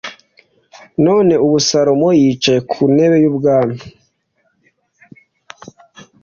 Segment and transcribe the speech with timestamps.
[1.05, 3.77] None ubu Salomo yicaye ku ntebe y’ubwami.